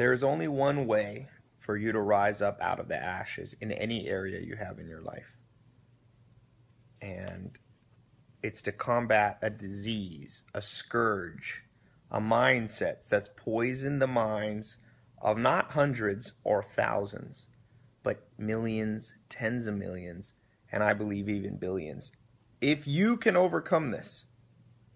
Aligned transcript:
There's 0.00 0.22
only 0.22 0.48
one 0.48 0.86
way 0.86 1.28
for 1.58 1.76
you 1.76 1.92
to 1.92 2.00
rise 2.00 2.40
up 2.40 2.58
out 2.62 2.80
of 2.80 2.88
the 2.88 2.96
ashes 2.96 3.54
in 3.60 3.70
any 3.70 4.08
area 4.08 4.40
you 4.40 4.56
have 4.56 4.78
in 4.78 4.88
your 4.88 5.02
life. 5.02 5.36
And 7.02 7.58
it's 8.42 8.62
to 8.62 8.72
combat 8.72 9.36
a 9.42 9.50
disease, 9.50 10.44
a 10.54 10.62
scourge, 10.62 11.64
a 12.10 12.18
mindset 12.18 13.06
that's 13.10 13.28
poisoned 13.36 14.00
the 14.00 14.06
minds 14.06 14.78
of 15.20 15.36
not 15.36 15.72
hundreds 15.72 16.32
or 16.44 16.62
thousands, 16.62 17.46
but 18.02 18.26
millions, 18.38 19.12
tens 19.28 19.66
of 19.66 19.76
millions, 19.76 20.32
and 20.72 20.82
I 20.82 20.94
believe 20.94 21.28
even 21.28 21.58
billions. 21.58 22.10
If 22.62 22.88
you 22.88 23.18
can 23.18 23.36
overcome 23.36 23.90
this, 23.90 24.24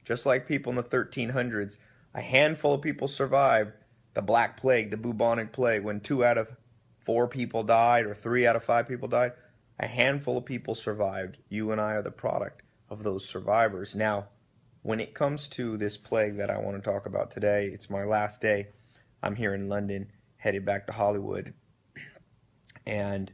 just 0.03 0.25
like 0.25 0.49
people 0.49 0.71
in 0.71 0.77
the 0.77 0.83
1300s, 0.83 1.77
a 2.15 2.23
handful 2.23 2.73
of 2.73 2.81
people 2.81 3.07
survived 3.07 3.73
the 4.15 4.23
Black 4.23 4.57
Plague, 4.57 4.91
the 4.91 4.97
bubonic 4.97 5.53
plague, 5.53 5.83
when 5.83 6.01
two 6.01 6.25
out 6.25 6.39
of 6.39 6.57
four 7.01 7.29
people 7.29 7.63
died 7.63 8.07
or 8.07 8.15
three 8.15 8.47
out 8.47 8.57
of 8.57 8.65
five 8.65 8.89
people 8.89 9.09
died. 9.09 9.33
A 9.79 9.87
handful 9.87 10.39
of 10.39 10.45
people 10.45 10.75
survived. 10.75 11.39
You 11.49 11.73
and 11.73 11.81
I 11.81 11.95
are 11.95 12.03
the 12.03 12.11
product 12.11 12.63
of 12.89 13.03
those 13.03 13.29
survivors. 13.29 13.95
Now, 13.95 14.29
when 14.83 15.01
it 15.01 15.15
comes 15.15 15.49
to 15.49 15.77
this 15.77 15.97
plague 15.97 16.37
that 16.37 16.51
I 16.51 16.59
want 16.59 16.77
to 16.77 16.91
talk 16.91 17.07
about 17.07 17.31
today, 17.31 17.71
it's 17.73 17.91
my 17.91 18.05
last 18.05 18.41
day. 18.41 18.69
I'm 19.23 19.35
here 19.35 19.55
in 19.55 19.69
London, 19.69 20.13
headed 20.37 20.65
back 20.65 20.87
to 20.87 20.93
Hollywood. 20.93 21.55
And 22.87 23.33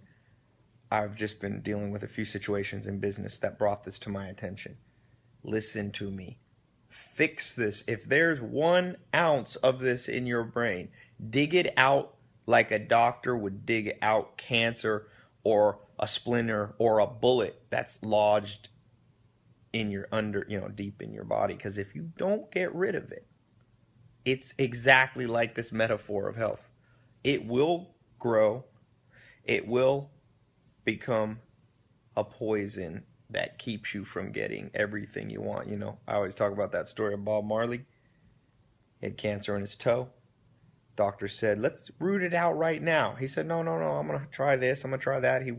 I've 0.91 1.15
just 1.15 1.41
been 1.41 1.61
dealing 1.61 1.91
with 1.91 2.05
a 2.05 2.09
few 2.09 2.25
situations 2.25 2.87
in 2.87 3.01
business 3.01 3.39
that 3.39 3.59
brought 3.59 3.85
this 3.85 3.99
to 4.01 4.11
my 4.11 4.29
attention. 4.29 4.77
Listen 5.43 5.91
to 5.93 6.11
me. 6.11 6.39
Fix 6.91 7.55
this. 7.55 7.85
If 7.87 8.05
there's 8.05 8.41
one 8.41 8.97
ounce 9.15 9.57
of 9.57 9.81
this 9.81 10.09
in 10.09 10.27
your 10.27 10.45
brain, 10.45 10.89
dig 11.31 11.55
it 11.55 11.73
out 11.77 12.17
like 12.47 12.73
a 12.73 12.79
doctor 12.79 13.37
would 13.37 13.65
dig 13.65 13.97
out 14.03 14.37
cancer 14.37 15.07
or 15.45 15.79
a 16.01 16.09
splinter 16.09 16.75
or 16.79 16.99
a 16.99 17.07
bullet 17.07 17.63
that's 17.71 18.03
lodged 18.03 18.69
in 19.73 19.91
your 19.91 20.09
under, 20.11 20.45
you 20.49 20.61
know, 20.61 20.69
deep 20.69 21.01
in 21.01 21.13
your 21.13 21.25
body. 21.25 21.55
Because 21.55 21.79
if 21.79 21.95
you 21.95 22.11
don't 22.17 22.51
get 22.51 22.75
rid 22.75 22.97
of 22.97 23.13
it, 23.13 23.25
it's 24.25 24.53
exactly 24.59 25.27
like 25.27 25.55
this 25.55 25.73
metaphor 25.73 26.29
of 26.29 26.37
health. 26.37 26.69
It 27.23 27.47
will 27.47 27.95
grow, 28.19 28.65
it 29.45 29.67
will 29.67 30.11
become 30.85 31.39
a 32.17 32.25
poison 32.25 33.05
that 33.31 33.59
keeps 33.59 33.95
you 33.95 34.05
from 34.05 34.33
getting 34.33 34.71
everything 34.75 35.31
you 35.31 35.41
want. 35.41 35.69
You 35.69 35.77
know, 35.77 35.99
I 36.07 36.15
always 36.15 36.35
talk 36.35 36.53
about 36.53 36.73
that 36.73 36.89
story 36.89 37.15
of 37.15 37.25
Bob 37.25 37.45
Marley. 37.45 37.85
He 39.01 39.07
had 39.07 39.17
cancer 39.17 39.55
in 39.55 39.61
his 39.61 39.77
toe. 39.77 40.09
Doctor 40.97 41.29
said, 41.29 41.59
let's 41.59 41.91
root 41.99 42.23
it 42.23 42.35
out 42.35 42.59
right 42.59 42.83
now. 42.83 43.15
He 43.15 43.27
said, 43.27 43.47
no, 43.47 43.63
no, 43.63 43.79
no, 43.79 43.93
I'm 43.93 44.07
going 44.07 44.21
to 44.21 44.27
try 44.27 44.57
this, 44.57 44.85
I'm 44.85 44.91
going 44.91 45.01
to 45.01 45.05
try 45.05 45.21
that. 45.21 45.43
He 45.43 45.53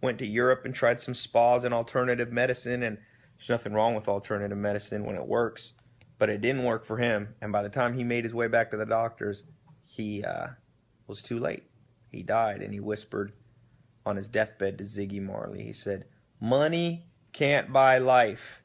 went 0.00 0.18
to 0.18 0.26
Europe 0.26 0.62
and 0.64 0.74
tried 0.74 1.00
some 1.00 1.14
spas 1.14 1.64
and 1.64 1.74
alternative 1.74 2.32
medicine 2.32 2.82
and 2.82 2.98
there's 3.36 3.50
nothing 3.50 3.74
wrong 3.74 3.94
with 3.94 4.08
alternative 4.08 4.56
medicine 4.56 5.04
when 5.04 5.16
it 5.16 5.26
works, 5.26 5.72
but 6.18 6.30
it 6.30 6.40
didn't 6.40 6.64
work 6.64 6.84
for 6.84 6.96
him. 6.96 7.34
And 7.40 7.52
by 7.52 7.62
the 7.62 7.68
time 7.68 7.94
he 7.94 8.04
made 8.04 8.24
his 8.24 8.34
way 8.34 8.48
back 8.48 8.70
to 8.70 8.76
the 8.76 8.86
doctors, 8.86 9.44
he 9.82 10.24
uh, 10.24 10.48
was 11.06 11.22
too 11.22 11.38
late. 11.38 11.64
He 12.08 12.22
died, 12.22 12.62
and 12.62 12.72
he 12.72 12.80
whispered 12.80 13.32
on 14.06 14.16
his 14.16 14.28
deathbed 14.28 14.78
to 14.78 14.84
Ziggy 14.84 15.20
Marley. 15.20 15.64
He 15.64 15.72
said, 15.72 16.06
Money 16.40 17.06
can't 17.36 17.70
buy 17.70 17.98
life. 17.98 18.62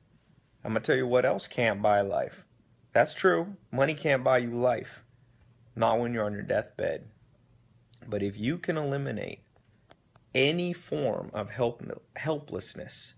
I'm 0.64 0.72
going 0.72 0.82
to 0.82 0.88
tell 0.88 0.96
you 0.96 1.06
what 1.06 1.26
else 1.26 1.46
can't 1.46 1.82
buy 1.82 2.00
life. 2.00 2.46
That's 2.94 3.14
true. 3.14 3.58
Money 3.70 3.94
can't 3.94 4.24
buy 4.24 4.38
you 4.38 4.52
life, 4.52 5.04
not 5.76 6.00
when 6.00 6.14
you're 6.14 6.24
on 6.24 6.32
your 6.32 6.42
deathbed. 6.42 7.04
But 8.08 8.24
if 8.24 8.40
you 8.40 8.58
can 8.58 8.78
eliminate 8.78 9.42
any 10.34 10.72
form 10.72 11.32
of 11.34 11.50
help, 11.50 11.84
helplessness, 12.16 13.14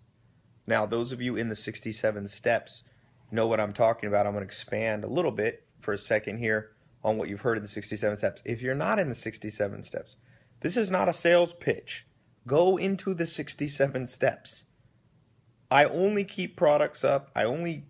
now, 0.65 0.87
those 0.87 1.11
of 1.11 1.21
you 1.21 1.35
in 1.35 1.49
the 1.49 1.55
67 1.55 2.27
steps 2.27 2.83
know 3.31 3.45
what 3.45 3.59
I'm 3.59 3.73
talking 3.73 4.07
about. 4.07 4.25
I'm 4.25 4.33
going 4.33 4.41
to 4.41 4.47
expand 4.47 5.03
a 5.03 5.07
little 5.07 5.31
bit 5.31 5.67
for 5.81 5.93
a 5.93 5.99
second 5.99 6.39
here 6.39 6.71
on 7.03 7.17
what 7.17 7.29
you've 7.29 7.41
heard 7.41 7.57
in 7.57 7.63
the 7.63 7.69
67 7.69 8.17
steps. 8.17 8.41
If 8.43 8.63
you're 8.63 8.73
not 8.73 8.97
in 8.97 9.07
the 9.07 9.13
67 9.13 9.83
steps, 9.83 10.15
this 10.61 10.77
is 10.77 10.89
not 10.89 11.09
a 11.09 11.13
sales 11.13 11.53
pitch. 11.53 12.07
Go 12.47 12.77
into 12.77 13.13
the 13.13 13.27
67 13.27 14.07
steps. 14.07 14.63
I 15.73 15.85
only 15.85 16.23
keep 16.23 16.55
products 16.55 17.03
up. 17.03 17.31
I 17.35 17.45
only 17.45 17.83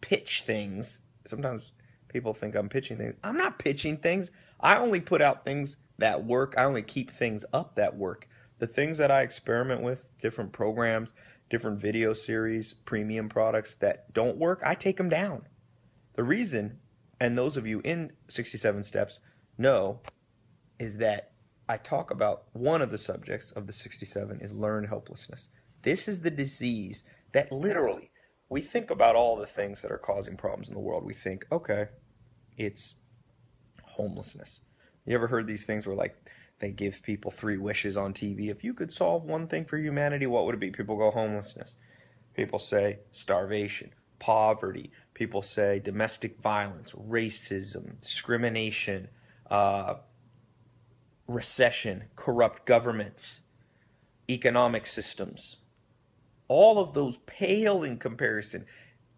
pitch 0.00 0.44
things. 0.46 1.02
Sometimes 1.26 1.72
people 2.08 2.32
think 2.32 2.54
I'm 2.54 2.70
pitching 2.70 2.96
things. 2.96 3.16
I'm 3.22 3.36
not 3.36 3.58
pitching 3.58 3.98
things. 3.98 4.30
I 4.60 4.78
only 4.78 5.00
put 5.00 5.20
out 5.20 5.44
things 5.44 5.76
that 5.98 6.24
work. 6.24 6.54
I 6.56 6.64
only 6.64 6.80
keep 6.80 7.10
things 7.10 7.44
up 7.52 7.74
that 7.74 7.94
work. 7.94 8.26
The 8.60 8.66
things 8.66 8.96
that 8.96 9.10
I 9.10 9.20
experiment 9.20 9.82
with, 9.82 10.06
different 10.22 10.52
programs, 10.52 11.12
different 11.50 11.78
video 11.78 12.14
series, 12.14 12.72
premium 12.72 13.28
products 13.28 13.76
that 13.76 14.10
don't 14.14 14.38
work, 14.38 14.62
I 14.64 14.74
take 14.74 14.96
them 14.96 15.10
down. 15.10 15.42
The 16.14 16.24
reason, 16.24 16.78
and 17.20 17.36
those 17.36 17.58
of 17.58 17.66
you 17.66 17.82
in 17.84 18.10
67 18.28 18.82
Steps 18.84 19.18
know, 19.58 20.00
is 20.78 20.96
that 20.96 21.32
I 21.68 21.76
talk 21.76 22.10
about 22.10 22.44
one 22.54 22.80
of 22.80 22.90
the 22.90 22.96
subjects 22.96 23.52
of 23.52 23.66
the 23.66 23.72
67 23.74 24.40
is 24.40 24.54
learned 24.54 24.88
helplessness. 24.88 25.50
This 25.82 26.08
is 26.08 26.20
the 26.20 26.30
disease 26.30 27.04
that 27.32 27.52
literally 27.52 28.10
we 28.48 28.62
think 28.62 28.90
about 28.90 29.14
all 29.14 29.36
the 29.36 29.46
things 29.46 29.82
that 29.82 29.92
are 29.92 29.98
causing 29.98 30.36
problems 30.36 30.68
in 30.68 30.74
the 30.74 30.80
world. 30.80 31.04
We 31.04 31.14
think, 31.14 31.44
okay, 31.52 31.88
it's 32.56 32.94
homelessness. 33.82 34.60
You 35.04 35.14
ever 35.14 35.26
heard 35.26 35.46
these 35.46 35.66
things 35.66 35.86
where 35.86 35.96
like 35.96 36.16
they 36.58 36.70
give 36.70 37.02
people 37.02 37.30
three 37.30 37.58
wishes 37.58 37.96
on 37.96 38.12
TV. 38.12 38.50
If 38.50 38.64
you 38.64 38.74
could 38.74 38.90
solve 38.90 39.24
one 39.24 39.46
thing 39.46 39.64
for 39.64 39.78
humanity, 39.78 40.26
what 40.26 40.44
would 40.46 40.54
it 40.54 40.60
be? 40.60 40.70
People 40.70 40.96
go 40.96 41.10
homelessness. 41.10 41.76
People 42.34 42.58
say 42.58 42.98
starvation, 43.12 43.90
poverty. 44.18 44.90
People 45.14 45.42
say 45.42 45.78
domestic 45.78 46.40
violence, 46.40 46.94
racism, 46.94 48.00
discrimination, 48.00 49.08
uh, 49.50 49.94
recession, 51.26 52.04
corrupt 52.16 52.64
governments, 52.64 53.40
economic 54.28 54.86
systems. 54.86 55.58
All 56.48 56.78
of 56.78 56.94
those 56.94 57.18
pale 57.26 57.82
in 57.84 57.98
comparison. 57.98 58.64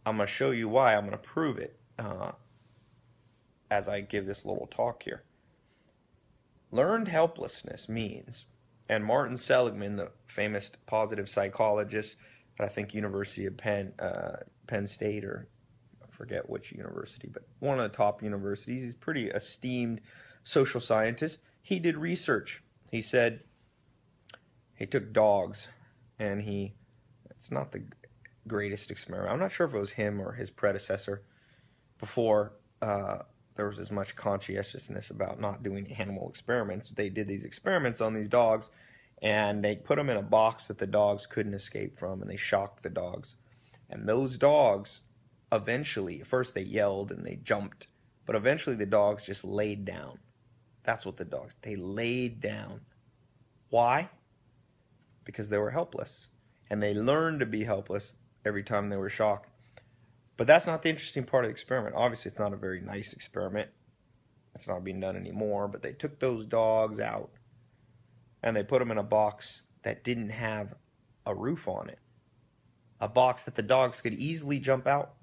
I'm 0.04 0.16
going 0.16 0.26
to 0.26 0.32
show 0.32 0.50
you 0.50 0.68
why. 0.68 0.94
I'm 0.94 1.02
going 1.02 1.12
to 1.12 1.18
prove 1.18 1.58
it 1.58 1.78
uh, 1.98 2.32
as 3.70 3.88
I 3.88 4.00
give 4.00 4.26
this 4.26 4.44
little 4.44 4.66
talk 4.66 5.02
here. 5.02 5.22
Learned 6.72 7.08
helplessness 7.08 7.88
means, 7.88 8.46
and 8.88 9.04
Martin 9.04 9.36
Seligman, 9.36 9.96
the 9.96 10.10
famous 10.26 10.70
positive 10.86 11.28
psychologist 11.28 12.16
at 12.58 12.64
I 12.64 12.68
think 12.68 12.94
University 12.94 13.46
of 13.46 13.56
Penn, 13.56 13.92
uh, 13.98 14.36
Penn 14.66 14.86
State, 14.86 15.24
or 15.24 15.48
I 16.02 16.06
forget 16.10 16.48
which 16.48 16.72
university, 16.72 17.28
but 17.32 17.42
one 17.58 17.78
of 17.78 17.84
the 17.84 17.96
top 17.96 18.22
universities. 18.22 18.82
He's 18.82 18.94
pretty 18.94 19.30
esteemed 19.30 20.00
social 20.44 20.80
scientist. 20.80 21.40
He 21.62 21.78
did 21.78 21.96
research. 21.96 22.62
He 22.90 23.02
said 23.02 23.40
he 24.74 24.86
took 24.86 25.12
dogs, 25.12 25.68
and 26.18 26.40
he 26.40 26.74
it's 27.40 27.50
not 27.50 27.72
the 27.72 27.82
greatest 28.46 28.90
experiment. 28.90 29.32
I'm 29.32 29.40
not 29.40 29.50
sure 29.50 29.66
if 29.66 29.72
it 29.72 29.78
was 29.78 29.92
him 29.92 30.20
or 30.20 30.30
his 30.30 30.50
predecessor 30.50 31.22
before 31.96 32.52
uh, 32.82 33.20
there 33.56 33.66
was 33.66 33.78
as 33.78 33.90
much 33.90 34.14
conscientiousness 34.14 35.08
about 35.08 35.40
not 35.40 35.62
doing 35.62 35.90
animal 35.94 36.28
experiments. 36.28 36.90
They 36.90 37.08
did 37.08 37.26
these 37.26 37.44
experiments 37.44 38.02
on 38.02 38.12
these 38.12 38.28
dogs 38.28 38.68
and 39.22 39.64
they 39.64 39.76
put 39.76 39.96
them 39.96 40.10
in 40.10 40.18
a 40.18 40.22
box 40.22 40.68
that 40.68 40.76
the 40.76 40.86
dogs 40.86 41.26
couldn't 41.26 41.54
escape 41.54 41.98
from 41.98 42.20
and 42.20 42.30
they 42.30 42.36
shocked 42.36 42.82
the 42.82 42.90
dogs. 42.90 43.36
And 43.88 44.06
those 44.06 44.36
dogs 44.36 45.00
eventually, 45.50 46.20
first 46.20 46.54
they 46.54 46.60
yelled 46.60 47.10
and 47.10 47.24
they 47.24 47.38
jumped, 47.42 47.86
but 48.26 48.36
eventually 48.36 48.76
the 48.76 48.84
dogs 48.84 49.24
just 49.24 49.46
laid 49.46 49.86
down. 49.86 50.18
That's 50.82 51.06
what 51.06 51.16
the 51.16 51.24
dogs, 51.24 51.56
they 51.62 51.76
laid 51.76 52.42
down. 52.42 52.82
Why? 53.70 54.10
Because 55.24 55.48
they 55.48 55.56
were 55.56 55.70
helpless. 55.70 56.28
And 56.70 56.82
they 56.82 56.94
learned 56.94 57.40
to 57.40 57.46
be 57.46 57.64
helpless 57.64 58.14
every 58.44 58.62
time 58.62 58.88
they 58.88 58.96
were 58.96 59.08
shocked. 59.08 59.50
But 60.36 60.46
that's 60.46 60.66
not 60.66 60.82
the 60.82 60.88
interesting 60.88 61.24
part 61.24 61.44
of 61.44 61.48
the 61.48 61.52
experiment. 61.52 61.96
Obviously, 61.96 62.30
it's 62.30 62.38
not 62.38 62.52
a 62.52 62.56
very 62.56 62.80
nice 62.80 63.12
experiment. 63.12 63.68
It's 64.54 64.66
not 64.66 64.84
being 64.84 65.00
done 65.00 65.16
anymore. 65.16 65.68
But 65.68 65.82
they 65.82 65.92
took 65.92 66.18
those 66.18 66.46
dogs 66.46 67.00
out 67.00 67.30
and 68.42 68.56
they 68.56 68.62
put 68.62 68.78
them 68.78 68.90
in 68.90 68.98
a 68.98 69.02
box 69.02 69.62
that 69.82 70.04
didn't 70.04 70.30
have 70.30 70.74
a 71.26 71.34
roof 71.34 71.68
on 71.68 71.88
it. 71.88 71.98
A 73.00 73.08
box 73.08 73.44
that 73.44 73.54
the 73.54 73.62
dogs 73.62 74.00
could 74.00 74.14
easily 74.14 74.58
jump 74.58 74.86
out, 74.86 75.14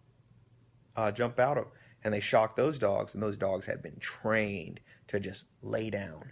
uh, 0.96 1.12
jump 1.12 1.40
out 1.40 1.58
of. 1.58 1.68
And 2.04 2.14
they 2.14 2.20
shocked 2.20 2.56
those 2.56 2.78
dogs, 2.78 3.14
and 3.14 3.24
those 3.24 3.38
dogs 3.38 3.66
had 3.66 3.82
been 3.82 3.98
trained 4.00 4.80
to 5.08 5.20
just 5.20 5.46
lay 5.62 5.90
down, 5.90 6.32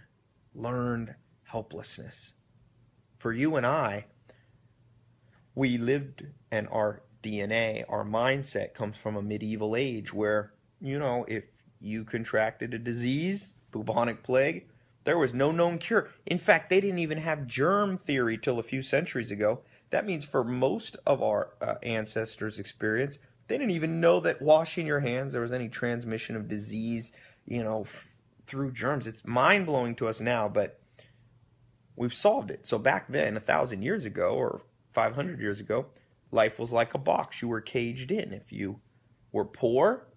learned 0.54 1.14
helplessness. 1.42 2.34
For 3.18 3.32
you 3.32 3.56
and 3.56 3.66
I, 3.66 4.06
we 5.56 5.78
lived 5.78 6.24
and 6.52 6.68
our 6.70 7.02
DNA, 7.22 7.84
our 7.88 8.04
mindset 8.04 8.74
comes 8.74 8.96
from 8.96 9.16
a 9.16 9.22
medieval 9.22 9.74
age 9.74 10.14
where, 10.14 10.52
you 10.80 10.98
know, 10.98 11.24
if 11.26 11.44
you 11.80 12.04
contracted 12.04 12.74
a 12.74 12.78
disease, 12.78 13.56
bubonic 13.72 14.22
plague. 14.22 14.66
There 15.04 15.18
was 15.18 15.34
no 15.34 15.50
known 15.50 15.78
cure. 15.78 16.10
In 16.26 16.38
fact, 16.38 16.68
they 16.68 16.80
didn't 16.80 16.98
even 16.98 17.18
have 17.18 17.46
germ 17.46 17.96
theory 17.96 18.38
till 18.38 18.58
a 18.58 18.62
few 18.62 18.82
centuries 18.82 19.30
ago. 19.30 19.62
That 19.90 20.06
means 20.06 20.24
for 20.24 20.44
most 20.44 20.96
of 21.06 21.22
our 21.22 21.54
uh, 21.60 21.74
ancestors' 21.82 22.58
experience, 22.58 23.18
they 23.48 23.56
didn't 23.56 23.72
even 23.72 24.00
know 24.00 24.20
that 24.20 24.42
washing 24.42 24.86
your 24.86 25.00
hands 25.00 25.32
there 25.32 25.42
was 25.42 25.52
any 25.52 25.68
transmission 25.68 26.34
of 26.34 26.48
disease, 26.48 27.12
you 27.46 27.62
know, 27.62 27.82
f- 27.82 28.08
through 28.46 28.72
germs. 28.72 29.06
It's 29.06 29.24
mind 29.24 29.66
blowing 29.66 29.94
to 29.96 30.08
us 30.08 30.20
now, 30.20 30.48
but 30.48 30.80
we've 31.94 32.14
solved 32.14 32.50
it. 32.50 32.66
So 32.66 32.76
back 32.76 33.06
then, 33.08 33.36
a 33.36 33.40
thousand 33.40 33.82
years 33.82 34.04
ago 34.04 34.30
or 34.30 34.62
500 34.96 35.38
years 35.38 35.60
ago, 35.60 35.86
life 36.30 36.58
was 36.58 36.72
like 36.72 36.94
a 36.94 36.98
box. 36.98 37.42
You 37.42 37.48
were 37.48 37.60
caged 37.60 38.10
in. 38.10 38.32
If 38.32 38.50
you 38.50 38.80
were 39.30 39.44
poor, 39.44 40.08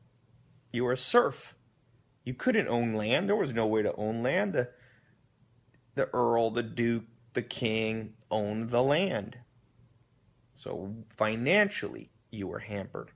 you 0.72 0.86
were 0.86 0.94
a 0.94 0.98
serf. 0.98 1.54
You 2.24 2.34
couldn't 2.34 2.70
own 2.70 2.94
land. 2.94 3.28
There 3.28 3.36
was 3.36 3.54
no 3.54 3.68
way 3.68 3.82
to 3.84 3.94
own 3.96 4.24
land. 4.24 4.54
The, 4.54 4.70
the 5.96 6.10
earl, 6.14 6.50
the 6.50 6.64
duke, 6.64 7.04
the 7.34 7.42
king 7.42 8.14
owned 8.32 8.70
the 8.70 8.82
land. 8.82 9.38
So 10.56 10.96
financially, 11.18 12.10
you 12.32 12.48
were 12.48 12.60
hampered. 12.60 13.12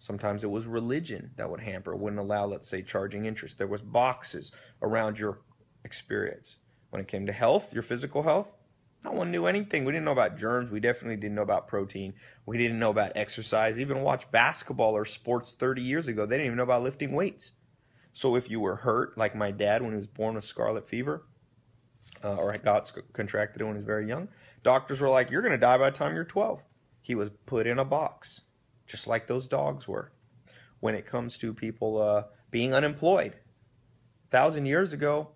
Sometimes 0.00 0.42
it 0.42 0.50
was 0.50 0.66
religion 0.66 1.30
that 1.36 1.48
would 1.48 1.60
hamper, 1.60 1.94
wouldn't 1.94 2.20
allow, 2.20 2.44
let's 2.46 2.68
say, 2.68 2.82
charging 2.82 3.26
interest. 3.26 3.56
There 3.56 3.68
was 3.68 3.82
boxes 3.82 4.50
around 4.82 5.16
your 5.16 5.42
experience. 5.84 6.56
When 6.90 7.00
it 7.00 7.06
came 7.06 7.24
to 7.26 7.32
health, 7.32 7.72
your 7.72 7.84
physical 7.84 8.24
health, 8.24 8.48
no 9.04 9.12
one 9.12 9.30
knew 9.30 9.46
anything. 9.46 9.84
We 9.84 9.92
didn't 9.92 10.04
know 10.04 10.12
about 10.12 10.36
germs. 10.36 10.70
We 10.70 10.80
definitely 10.80 11.16
didn't 11.16 11.36
know 11.36 11.42
about 11.42 11.68
protein. 11.68 12.14
We 12.46 12.58
didn't 12.58 12.78
know 12.78 12.90
about 12.90 13.12
exercise. 13.14 13.78
Even 13.78 14.02
watch 14.02 14.30
basketball 14.32 14.96
or 14.96 15.04
sports 15.04 15.54
30 15.54 15.82
years 15.82 16.08
ago, 16.08 16.26
they 16.26 16.36
didn't 16.36 16.46
even 16.46 16.56
know 16.56 16.64
about 16.64 16.82
lifting 16.82 17.12
weights. 17.12 17.52
So 18.12 18.34
if 18.34 18.50
you 18.50 18.58
were 18.58 18.74
hurt, 18.74 19.16
like 19.16 19.36
my 19.36 19.52
dad 19.52 19.82
when 19.82 19.92
he 19.92 19.96
was 19.96 20.08
born 20.08 20.34
with 20.34 20.44
scarlet 20.44 20.88
fever, 20.88 21.28
uh, 22.24 22.34
or 22.34 22.56
got 22.58 22.92
contracted 23.12 23.62
when 23.62 23.74
he 23.74 23.78
was 23.78 23.86
very 23.86 24.08
young, 24.08 24.28
doctors 24.64 25.00
were 25.00 25.08
like, 25.08 25.30
"You're 25.30 25.42
going 25.42 25.52
to 25.52 25.58
die 25.58 25.78
by 25.78 25.90
the 25.90 25.96
time 25.96 26.16
you're 26.16 26.24
12." 26.24 26.60
He 27.00 27.14
was 27.14 27.30
put 27.46 27.68
in 27.68 27.78
a 27.78 27.84
box, 27.84 28.40
just 28.88 29.06
like 29.06 29.28
those 29.28 29.46
dogs 29.46 29.86
were. 29.86 30.10
When 30.80 30.96
it 30.96 31.06
comes 31.06 31.38
to 31.38 31.54
people 31.54 32.02
uh, 32.02 32.24
being 32.50 32.74
unemployed, 32.74 33.36
thousand 34.30 34.66
years 34.66 34.92
ago, 34.92 35.30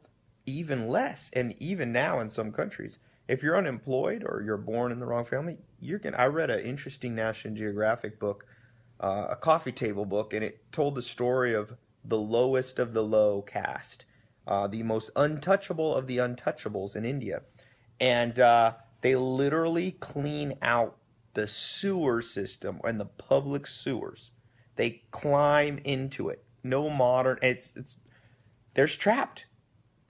even 0.47 0.89
less, 0.89 1.31
and 1.35 1.55
even 1.61 1.93
now 1.93 2.19
in 2.19 2.29
some 2.29 2.51
countries, 2.51 2.99
if 3.29 3.43
you're 3.43 3.57
unemployed 3.57 4.25
or 4.27 4.43
you're 4.45 4.57
born 4.57 4.93
in 4.93 4.99
the 4.99 5.07
wrong 5.07 5.25
family, 5.25 5.57
you're 5.81 5.99
gonna. 5.99 6.17
I 6.17 6.27
read 6.27 6.51
an 6.51 6.61
interesting 6.61 7.15
National 7.15 7.55
Geographic 7.55 8.19
book, 8.19 8.47
uh, 9.01 9.29
a 9.31 9.37
coffee 9.37 9.73
table 9.73 10.05
book, 10.05 10.35
and 10.35 10.45
it 10.45 10.61
told 10.73 10.95
the 10.95 11.03
story 11.03 11.55
of 11.55 11.75
the 12.05 12.19
lowest 12.19 12.79
of 12.79 12.95
the 12.95 13.03
low 13.03 13.43
caste, 13.43 14.07
uh, 14.47 14.67
the 14.67 14.83
most 14.83 15.11
untouchable 15.17 15.95
of 15.95 16.07
the 16.07 16.19
untouchables 16.19 16.97
in 16.97 17.05
India, 17.05 17.43
and 18.01 18.39
uh, 18.41 18.75
they 19.01 19.15
literally 19.15 19.93
clean 19.93 20.55
out 20.63 20.97
the 21.35 21.47
sewer 21.47 22.21
system 22.23 22.81
and 22.85 22.99
the 23.01 23.07
public 23.07 23.67
sewers. 23.67 24.33
They 24.77 25.03
climb 25.11 25.79
into 25.85 26.29
it. 26.29 26.45
No 26.65 26.89
modern. 26.89 27.39
It's 27.43 27.75
it's. 27.77 27.99
There's 28.75 28.97
trapped 28.97 29.45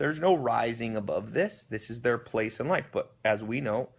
there's 0.03 0.19
no 0.19 0.35
rising 0.35 0.97
above 0.97 1.33
this. 1.33 1.63
This 1.63 1.89
is 1.89 2.01
their 2.01 2.19
place 2.19 2.59
in 2.59 2.67
life. 2.67 2.87
But 2.91 3.13
as 3.25 3.45
we 3.45 3.61
know, 3.61 3.91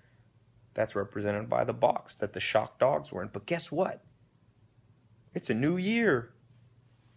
that's 0.73 0.97
represented 0.97 1.49
by 1.49 1.63
the 1.63 1.71
box 1.71 2.15
that 2.15 2.33
the 2.33 2.41
shock 2.41 2.77
dogs 2.77 3.13
were 3.13 3.23
in. 3.23 3.29
But 3.31 3.45
guess 3.45 3.71
what? 3.71 4.03
It's 5.33 5.49
a 5.49 5.53
new 5.53 5.77
year. 5.77 6.33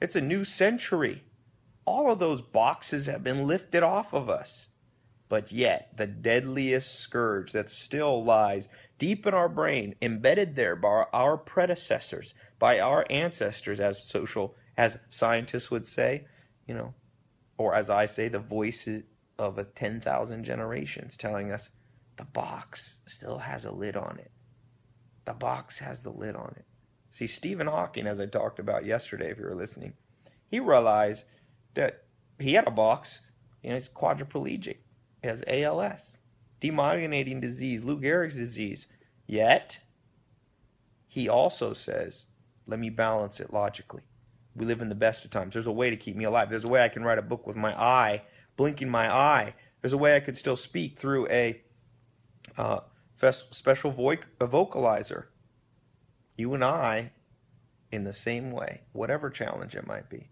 It's 0.01 0.15
a 0.15 0.21
new 0.21 0.45
century. 0.45 1.25
All 1.85 2.13
of 2.13 2.21
those 2.21 2.41
boxes 2.41 3.07
have 3.07 3.25
been 3.25 3.49
lifted 3.49 3.83
off 3.83 4.15
of 4.15 4.31
us. 4.31 4.69
But 5.29 5.51
yet, 5.51 5.91
the 5.97 6.07
deadliest 6.07 7.01
scourge 7.01 7.51
that 7.51 7.69
still 7.69 8.23
lies 8.23 8.69
deep 8.99 9.27
in 9.27 9.35
our 9.35 9.49
brain, 9.49 9.97
embedded 10.01 10.55
there 10.55 10.77
by 10.77 11.07
our 11.13 11.37
predecessors, 11.37 12.35
by 12.61 12.79
our 12.79 13.05
ancestors, 13.11 13.81
as 13.81 14.05
social, 14.05 14.55
as 14.77 14.97
scientists 15.11 15.73
would 15.73 15.85
say, 15.85 16.25
you 16.69 16.75
know, 16.77 16.95
or 17.59 17.75
as 17.75 17.91
I 17.91 18.07
say, 18.07 18.29
the 18.29 18.39
voice 18.39 18.89
of 19.39 19.59
a 19.59 19.65
10,000 19.65 20.45
generations 20.45 21.17
telling 21.17 21.53
us 21.53 21.71
the 22.17 22.25
box 22.25 23.01
still 23.07 23.39
has 23.39 23.65
a 23.65 23.73
lid 23.73 23.97
on 23.97 24.19
it. 24.19 24.31
The 25.25 25.35
box 25.35 25.79
has 25.79 26.03
the 26.03 26.11
lid 26.11 26.37
on 26.37 26.55
it. 26.57 26.65
See, 27.11 27.27
Stephen 27.27 27.67
Hawking, 27.67 28.07
as 28.07 28.21
I 28.21 28.27
talked 28.27 28.59
about 28.59 28.85
yesterday, 28.85 29.31
if 29.31 29.39
you 29.39 29.45
were 29.45 29.55
listening, 29.55 29.95
he 30.49 30.61
realized 30.61 31.25
that 31.75 32.05
he 32.39 32.55
had 32.55 32.69
a 32.69 32.71
box 32.71 33.23
and 33.65 33.75
he's 33.75 33.89
quadriplegic, 33.89 34.77
he 35.23 35.29
has 35.29 35.43
ALS, 35.47 36.19
demyelinating 36.61 37.41
disease, 37.41 37.83
Lou 37.85 38.01
Gehrig's 38.01 38.37
disease. 38.37 38.87
Yet, 39.27 39.81
he 41.09 41.29
also 41.29 41.73
says, 41.73 42.27
let 42.67 42.79
me 42.79 42.91
balance 42.91 43.41
it 43.41 43.53
logically 43.53 44.03
we 44.57 44.65
live 44.65 44.81
in 44.81 44.89
the 44.89 44.95
best 44.95 45.25
of 45.25 45.31
times. 45.31 45.53
There's 45.53 45.67
a 45.67 45.73
way 45.73 45.91
to 45.91 45.97
keep 45.97 46.17
me 46.17 46.25
alive. 46.25 46.49
There's 46.49 46.65
a 46.65 46.69
way 46.69 46.83
I 46.83 46.89
can 46.89 47.05
write 47.05 47.19
a 47.19 47.23
book 47.23 47.47
with 47.47 47.57
my 47.57 47.79
eye, 47.79 48.23
blinking 48.57 48.89
my 48.89 49.15
eye. 49.15 49.55
There's 49.81 49.93
a 49.93 49.99
way 49.99 50.17
I 50.17 50.21
could 50.21 50.37
still 50.37 50.57
speak 50.57 50.99
through 50.99 51.29
a 51.29 51.61
uh, 52.57 52.81
special 53.15 53.91
vo- 53.91 54.17
vocalizer. 54.41 55.25
You 56.37 56.55
and 56.55 56.65
I, 56.65 57.13
in 57.93 58.05
the 58.05 58.13
same 58.13 58.51
way, 58.51 58.81
whatever 58.93 59.29
challenge 59.29 59.77
it 59.77 59.87
might 59.87 60.09
be, 60.09 60.31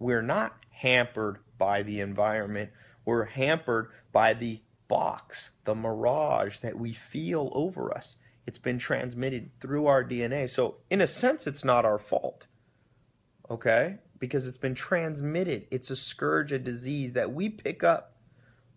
we're 0.00 0.22
not 0.22 0.56
hampered 0.70 1.38
by 1.56 1.82
the 1.84 2.00
environment. 2.00 2.70
We're 3.04 3.24
hampered 3.24 3.90
by 4.12 4.34
the 4.34 4.60
box, 4.88 5.50
the 5.64 5.74
mirage 5.74 6.58
that 6.60 6.76
we 6.76 6.92
feel 6.92 7.50
over 7.54 7.96
us. 7.96 8.16
It's 8.46 8.58
been 8.58 8.78
transmitted 8.78 9.50
through 9.60 9.86
our 9.86 10.04
DNA. 10.04 10.50
So, 10.50 10.78
in 10.90 11.00
a 11.00 11.06
sense, 11.06 11.46
it's 11.46 11.64
not 11.64 11.84
our 11.84 11.98
fault 11.98 12.46
okay? 13.50 13.98
Because 14.18 14.46
it's 14.46 14.58
been 14.58 14.74
transmitted. 14.74 15.66
It's 15.70 15.90
a 15.90 15.96
scourge, 15.96 16.52
a 16.52 16.58
disease 16.58 17.12
that 17.14 17.32
we 17.32 17.48
pick 17.48 17.84
up 17.84 18.16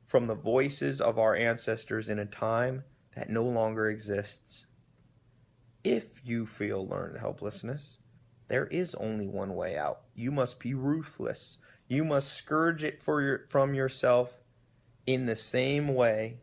from 0.06 0.28
the 0.28 0.36
voices 0.36 1.02
of 1.02 1.20
our 1.20 1.36
ancestors 1.36 2.10
in 2.10 2.20
a 2.20 2.26
time 2.26 2.84
that 3.16 3.30
no 3.30 3.44
longer 3.44 3.90
exists. 3.90 4.68
If 5.84 6.26
you 6.26 6.46
feel 6.46 6.88
learned 6.88 7.18
helplessness, 7.18 8.00
there 8.48 8.68
is 8.68 8.96
only 8.96 9.28
one 9.28 9.56
way 9.56 9.78
out. 9.78 10.02
You 10.16 10.32
must 10.32 10.60
be 10.60 10.74
ruthless. 10.74 11.58
You 11.88 12.04
must 12.04 12.34
scourge 12.34 12.84
it 12.84 13.02
for 13.02 13.22
your, 13.22 13.46
from 13.50 13.74
yourself 13.74 14.40
in 15.06 15.26
the 15.26 15.36
same 15.36 15.94
way 15.94 16.38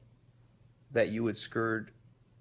that 0.90 1.08
you 1.08 1.22
would 1.25 1.37
scourge 1.37 1.88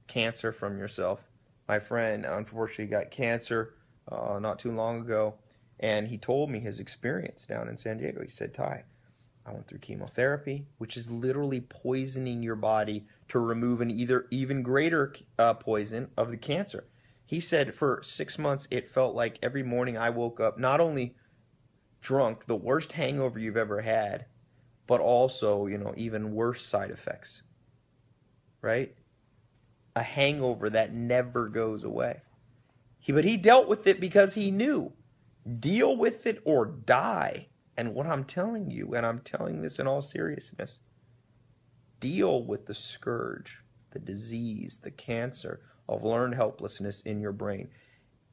cancer 0.07 0.51
from 0.51 0.77
yourself. 0.77 1.29
My 1.67 1.79
friend 1.79 2.25
unfortunately 2.25 2.87
got 2.87 3.11
cancer 3.11 3.75
uh, 4.11 4.39
not 4.39 4.59
too 4.59 4.71
long 4.71 4.99
ago, 5.01 5.35
and 5.83 6.07
he 6.07 6.17
told 6.17 6.49
me 6.49 6.61
his 6.61 6.79
experience 6.79 7.45
down 7.45 7.67
in 7.67 7.75
San 7.75 7.97
Diego. 7.97 8.21
He 8.21 8.29
said, 8.29 8.53
Tai, 8.53 8.85
I 9.45 9.51
went 9.51 9.67
through 9.67 9.79
chemotherapy, 9.79 10.65
which 10.77 10.95
is 10.95 11.11
literally 11.11 11.59
poisoning 11.59 12.41
your 12.41 12.55
body 12.55 13.05
to 13.27 13.39
remove 13.39 13.81
an 13.81 13.91
either 13.91 14.25
even 14.31 14.63
greater 14.63 15.13
uh, 15.37 15.55
poison 15.55 16.07
of 16.17 16.31
the 16.31 16.37
cancer. 16.37 16.85
He 17.25 17.41
said 17.41 17.75
for 17.75 17.99
six 18.01 18.39
months, 18.39 18.65
it 18.71 18.87
felt 18.87 19.13
like 19.13 19.37
every 19.43 19.61
morning 19.61 19.97
I 19.97 20.09
woke 20.09 20.39
up 20.39 20.57
not 20.57 20.79
only 20.79 21.15
drunk, 21.99 22.45
the 22.45 22.55
worst 22.55 22.93
hangover 22.93 23.37
you've 23.37 23.57
ever 23.57 23.81
had, 23.81 24.25
but 24.87 25.01
also, 25.01 25.65
you 25.67 25.77
know, 25.77 25.93
even 25.97 26.33
worse 26.33 26.65
side 26.65 26.91
effects. 26.91 27.41
Right? 28.61 28.95
A 29.97 30.03
hangover 30.03 30.69
that 30.69 30.93
never 30.93 31.49
goes 31.49 31.83
away. 31.83 32.21
He, 32.99 33.11
but 33.11 33.25
he 33.25 33.35
dealt 33.35 33.67
with 33.67 33.85
it 33.85 33.99
because 33.99 34.33
he 34.33 34.49
knew 34.49 34.93
Deal 35.59 35.95
with 35.97 36.25
it 36.25 36.41
or 36.45 36.65
die. 36.65 37.47
And 37.75 37.93
what 37.93 38.05
I'm 38.05 38.23
telling 38.23 38.69
you, 38.69 38.93
and 38.95 39.05
I'm 39.05 39.19
telling 39.19 39.61
this 39.61 39.79
in 39.79 39.87
all 39.87 40.01
seriousness, 40.01 40.79
deal 41.99 42.45
with 42.45 42.65
the 42.65 42.73
scourge, 42.73 43.59
the 43.91 43.99
disease, 43.99 44.79
the 44.83 44.91
cancer 44.91 45.61
of 45.89 46.03
learned 46.03 46.35
helplessness 46.35 47.01
in 47.01 47.19
your 47.19 47.31
brain. 47.31 47.69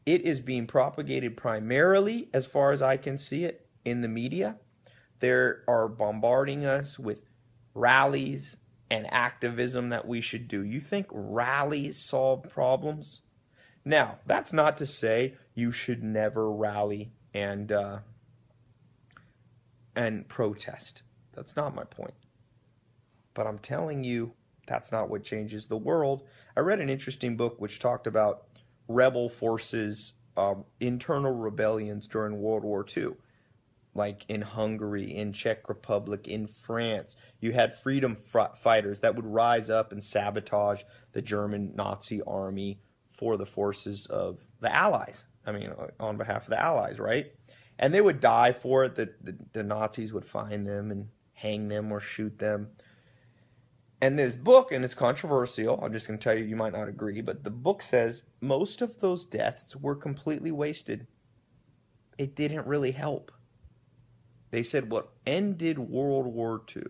It 0.07 0.23
is 0.23 0.41
being 0.41 0.67
propagated 0.67 1.37
primarily, 1.37 2.29
as 2.33 2.47
far 2.47 2.73
as 2.73 2.83
I 2.83 2.97
can 2.97 3.19
see 3.19 3.45
it, 3.45 3.67
in 3.85 4.01
the 4.03 4.09
media. 4.09 4.57
They 5.21 5.31
are 5.31 5.89
bombarding 5.89 6.65
us 6.65 6.99
with 6.99 7.23
rallies 7.75 8.57
and 8.91 9.07
activism 9.13 9.91
that 9.91 10.07
we 10.07 10.21
should 10.21 10.49
do. 10.49 10.65
You 10.65 10.81
think 10.81 11.07
rallies 11.11 11.97
solve 11.97 12.43
problems? 12.45 13.21
Now, 13.85 14.19
that's 14.27 14.53
not 14.53 14.79
to 14.79 14.87
say 14.87 15.35
you 15.55 15.73
should 15.73 16.03
never 16.03 16.51
rally 16.51 17.13
and 17.35 17.73
uh, 17.73 17.99
and 19.97 20.29
protest. 20.29 21.03
That's 21.33 21.57
not 21.57 21.75
my 21.75 21.85
point. 21.85 22.15
But 23.35 23.47
I'm 23.47 23.59
telling 23.59 24.05
you, 24.05 24.33
that's 24.67 24.93
not 24.93 25.09
what 25.09 25.25
changes 25.25 25.67
the 25.67 25.77
world. 25.77 26.25
I 26.57 26.61
read 26.61 26.81
an 26.81 26.91
interesting 26.91 27.37
book 27.37 27.61
which 27.61 27.79
talked 27.79 28.07
about 28.07 28.47
rebel 28.89 29.29
forces, 29.29 30.13
um, 30.37 30.65
internal 30.81 31.33
rebellions 31.33 32.09
during 32.09 32.41
World 32.41 32.65
War 32.65 32.85
II. 32.97 33.15
like 33.95 34.25
in 34.29 34.41
Hungary, 34.41 35.17
in 35.17 35.33
Czech 35.33 35.69
Republic, 35.69 36.29
in 36.29 36.47
France. 36.47 37.17
You 37.41 37.53
had 37.53 37.75
freedom 37.75 38.17
fighters 38.17 39.01
that 39.01 39.17
would 39.17 39.27
rise 39.27 39.69
up 39.69 39.93
and 39.93 40.03
sabotage 40.03 40.83
the 41.13 41.23
German 41.23 41.73
Nazi 41.75 42.23
army 42.23 42.79
for 43.21 43.37
the 43.37 43.45
forces 43.45 44.07
of 44.07 44.41
the 44.61 44.75
Allies. 44.75 45.27
I 45.45 45.53
mean, 45.53 45.71
on 46.01 46.17
behalf 46.17 46.45
of 46.45 46.49
the 46.49 46.61
Allies, 46.61 46.99
right? 46.99 47.31
And 47.79 47.93
they 47.93 48.01
would 48.01 48.19
die 48.19 48.53
for 48.53 48.85
it. 48.85 48.95
The, 48.95 49.13
the, 49.21 49.37
the 49.53 49.63
Nazis 49.63 50.15
would 50.15 50.25
find 50.25 50.67
them 50.67 50.91
and 50.91 51.07
hang 51.35 51.69
them 51.69 51.93
or 51.93 52.01
shoot 52.01 52.39
them. 52.39 52.69
And 54.01 54.19
this 54.19 54.35
book, 54.35 54.73
and 54.73 54.83
it's 54.83 54.95
controversial, 54.95 55.79
I'm 55.85 55.93
just 55.93 56.09
going 56.09 56.19
to 56.19 56.25
tell 56.25 56.35
you, 56.35 56.47
you 56.47 56.57
might 56.57 56.73
not 56.73 56.89
agree, 56.89 57.21
but 57.21 57.45
the 57.45 57.51
book 57.51 57.83
says 57.83 58.23
most 58.41 58.81
of 58.81 58.99
those 59.01 59.27
deaths 59.27 59.77
were 59.77 59.95
completely 59.95 60.51
wasted. 60.51 61.07
It 62.17 62.35
didn't 62.35 62.67
really 62.67 62.93
help. 62.93 63.33
They 64.51 64.63
said 64.63 64.91
what 64.91 65.13
ended 65.27 65.79
World 65.79 66.27
War 66.27 66.63
II 66.75 66.85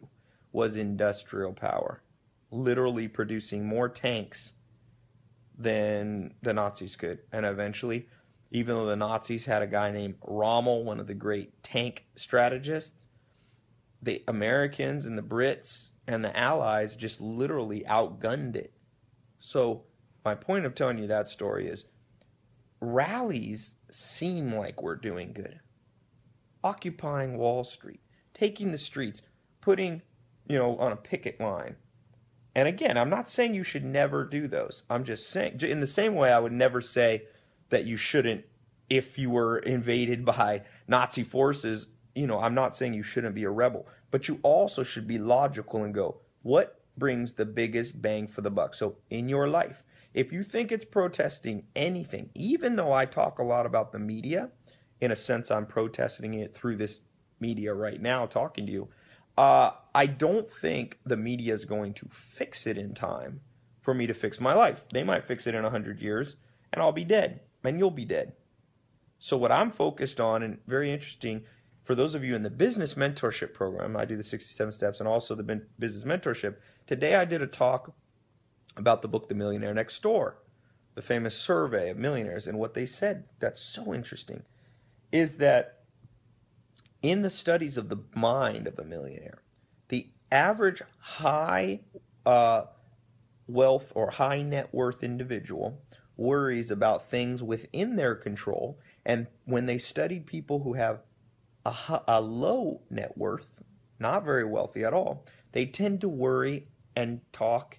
was 0.53 0.77
industrial 0.77 1.55
power, 1.55 2.05
literally 2.53 3.09
producing 3.09 3.67
more 3.67 3.89
tanks 3.89 4.53
than 5.61 6.33
the 6.43 6.55
Nazis 6.55 6.97
could. 6.97 7.21
And 7.33 7.45
eventually, 7.45 8.09
even 8.51 8.75
though 8.75 8.87
the 8.87 8.97
Nazis 8.97 9.45
had 9.45 9.63
a 9.63 9.67
guy 9.67 9.91
named 9.93 10.17
Rommel, 10.27 10.85
one 10.85 10.99
of 10.99 11.07
the 11.07 11.15
great 11.15 11.63
tank 11.63 12.07
strategists, 12.17 13.09
the 14.03 14.25
Americans 14.27 15.07
and 15.07 15.17
the 15.17 15.23
Brits 15.23 15.93
and 16.07 16.25
the 16.25 16.37
Allies 16.37 16.97
just 16.97 17.21
literally 17.21 17.85
outgunned 17.87 18.57
it. 18.57 18.73
So, 19.39 19.85
my 20.25 20.35
point 20.35 20.65
of 20.65 20.75
telling 20.75 20.99
you 20.99 21.07
that 21.09 21.29
story 21.29 21.69
is 21.69 21.85
rallies 22.81 23.77
seem 23.91 24.55
like 24.55 24.83
we're 24.83 24.97
doing 24.97 25.33
good. 25.33 25.61
Occupying 26.65 27.37
Wall 27.37 27.65
Street, 27.65 28.01
taking 28.35 28.71
the 28.71 28.79
streets, 28.79 29.23
putting, 29.61 30.03
you 30.49 30.59
know, 30.59 30.77
on 30.79 30.93
a 30.93 30.97
picket 30.97 31.41
line. 31.41 31.77
And 32.55 32.67
again, 32.67 32.99
I'm 32.99 33.11
not 33.11 33.29
saying 33.29 33.55
you 33.55 33.63
should 33.63 33.85
never 33.85 34.25
do 34.25 34.49
those. 34.49 34.83
I'm 34.91 35.05
just 35.05 35.31
saying, 35.31 35.61
in 35.61 35.81
the 35.81 35.87
same 35.87 36.15
way, 36.15 36.33
I 36.33 36.39
would 36.39 36.53
never 36.53 36.81
say 36.81 37.25
that 37.69 37.85
you 37.85 37.97
shouldn't, 37.97 38.45
if 38.89 39.19
you 39.19 39.31
were 39.31 39.59
invaded 39.59 40.25
by 40.37 40.63
Nazi 40.89 41.23
forces, 41.23 41.89
you 42.15 42.27
know, 42.27 42.41
I'm 42.41 42.55
not 42.55 42.75
saying 42.75 42.95
you 42.95 43.03
shouldn't 43.03 43.35
be 43.35 43.45
a 43.45 43.51
rebel, 43.51 43.87
but 44.11 44.27
you 44.29 44.41
also 44.43 44.83
should 44.83 45.07
be 45.07 45.19
logical 45.19 45.85
and 45.85 45.95
go, 45.95 46.21
what 46.43 46.81
brings 46.97 47.35
the 47.35 47.47
biggest 47.47 48.03
bang 48.03 48.27
for 48.27 48.41
the 48.41 48.51
buck? 48.51 48.75
So 48.75 48.97
in 49.11 49.29
your 49.29 49.49
life, 49.49 49.85
if 50.13 50.33
you 50.33 50.43
think 50.43 50.73
it's 50.73 50.85
protesting 50.85 51.65
anything, 51.77 52.31
even 52.35 52.75
though 52.75 52.93
I 52.93 53.07
talk 53.07 53.39
a 53.39 53.45
lot 53.45 53.65
about 53.65 53.93
the 53.93 54.01
media, 54.01 54.51
in 55.01 55.13
a 55.13 55.17
sense, 55.17 55.51
I'm 55.51 55.67
protesting 55.67 56.35
it 56.35 56.53
through 56.53 56.77
this 56.77 57.03
media 57.39 57.73
right 57.73 58.01
now, 58.01 58.27
talking 58.27 58.67
to 58.67 58.73
you. 58.73 58.89
Uh, 59.41 59.73
I 59.95 60.05
don't 60.05 60.51
think 60.51 60.99
the 61.07 61.17
media 61.17 61.55
is 61.55 61.65
going 61.65 61.95
to 61.95 62.07
fix 62.11 62.67
it 62.67 62.77
in 62.77 62.93
time 62.93 63.41
for 63.81 63.95
me 63.95 64.07
to 64.07 64.13
fix 64.13 64.39
my 64.39 64.53
life. 64.53 64.85
They 64.93 65.03
might 65.03 65.25
fix 65.25 65.47
it 65.47 65.55
in 65.55 65.63
100 65.63 66.03
years, 66.03 66.37
and 66.75 66.83
I'll 66.83 66.93
be 66.93 67.07
dead, 67.07 67.41
and 67.65 67.79
you'll 67.79 67.91
be 67.91 68.05
dead. 68.05 68.35
So, 69.19 69.39
what 69.39 69.51
I'm 69.51 69.71
focused 69.71 70.21
on, 70.21 70.43
and 70.43 70.59
very 70.67 70.91
interesting, 70.91 71.45
for 71.85 71.95
those 71.95 72.15
of 72.15 72.23
you 72.23 72.35
in 72.35 72.43
the 72.43 72.51
business 72.51 72.93
mentorship 72.95 73.55
program, 73.55 73.97
I 73.97 74.05
do 74.05 74.15
the 74.15 74.23
67 74.23 74.73
steps 74.73 75.01
and 75.01 75.09
also 75.09 75.35
the 75.35 75.63
business 75.79 76.05
mentorship. 76.05 76.57
Today 76.87 77.15
I 77.15 77.25
did 77.25 77.41
a 77.41 77.47
talk 77.47 77.95
about 78.77 79.01
the 79.01 79.09
book 79.09 79.31
The 79.31 79.35
Millionaire 79.35 79.73
Next 79.73 80.03
Door, 80.03 80.37
the 80.97 81.03
famous 81.03 81.35
survey 81.35 81.89
of 81.89 81.97
millionaires. 81.97 82.47
And 82.47 82.59
what 82.59 82.75
they 82.75 82.85
said 82.85 83.25
that's 83.39 83.63
so 83.63 83.95
interesting 83.95 84.43
is 85.13 85.39
that 85.39 85.80
in 87.03 87.23
the 87.23 87.31
studies 87.31 87.77
of 87.77 87.89
the 87.89 88.03
mind 88.15 88.67
of 88.67 88.79
a 88.79 88.85
millionaire, 88.85 89.43
the 89.89 90.09
average 90.31 90.83
high 90.99 91.81
uh, 92.27 92.65
wealth 93.47 93.93
or 93.95 94.11
high 94.11 94.43
net 94.43 94.73
worth 94.73 95.03
individual 95.03 95.83
worries 96.17 96.71
about 96.71 97.07
things 97.07 97.43
within 97.43 97.97
their 97.97 98.15
control. 98.15 98.79
And 99.07 99.27
when 99.47 99.67
they 99.67 99.79
studied 99.79 100.27
people 100.27 100.61
who 100.61 100.75
have 100.75 101.03
a, 101.65 102.03
a 102.07 102.21
low 102.21 102.83
net 102.91 103.17
worth, 103.17 103.63
not 103.99 104.25
very 104.25 104.45
wealthy 104.45 104.85
at 104.85 104.93
all, 104.93 105.25
they 105.53 105.67
tend 105.67 106.03
to 106.03 106.09
worry 106.09 106.69
and 106.95 107.21
talk 107.33 107.79